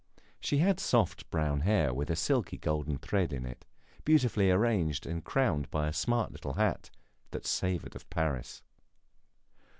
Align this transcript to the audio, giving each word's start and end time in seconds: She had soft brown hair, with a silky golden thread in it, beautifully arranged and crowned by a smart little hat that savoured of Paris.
She 0.39 0.57
had 0.57 0.79
soft 0.79 1.29
brown 1.29 1.59
hair, 1.59 1.93
with 1.93 2.09
a 2.09 2.15
silky 2.15 2.57
golden 2.57 2.97
thread 2.97 3.31
in 3.31 3.45
it, 3.45 3.67
beautifully 4.03 4.49
arranged 4.49 5.05
and 5.05 5.23
crowned 5.23 5.69
by 5.69 5.87
a 5.87 5.93
smart 5.93 6.31
little 6.31 6.53
hat 6.53 6.89
that 7.29 7.45
savoured 7.45 7.95
of 7.95 8.09
Paris. 8.09 8.63